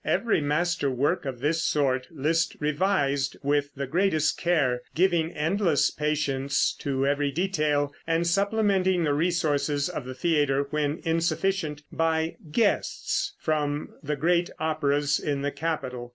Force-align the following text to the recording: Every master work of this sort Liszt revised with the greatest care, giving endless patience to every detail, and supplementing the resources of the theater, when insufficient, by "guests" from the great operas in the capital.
Every 0.03 0.41
master 0.41 0.89
work 0.89 1.25
of 1.25 1.41
this 1.41 1.63
sort 1.63 2.07
Liszt 2.09 2.55
revised 2.59 3.37
with 3.43 3.69
the 3.75 3.85
greatest 3.85 4.35
care, 4.35 4.81
giving 4.95 5.31
endless 5.33 5.91
patience 5.91 6.73
to 6.79 7.05
every 7.05 7.29
detail, 7.29 7.93
and 8.07 8.25
supplementing 8.25 9.03
the 9.03 9.13
resources 9.13 9.89
of 9.89 10.05
the 10.05 10.15
theater, 10.15 10.65
when 10.71 11.03
insufficient, 11.05 11.83
by 11.91 12.37
"guests" 12.51 13.35
from 13.37 13.89
the 14.01 14.15
great 14.15 14.49
operas 14.59 15.19
in 15.19 15.43
the 15.43 15.51
capital. 15.51 16.09